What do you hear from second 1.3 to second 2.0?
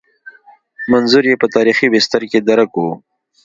په تاریخي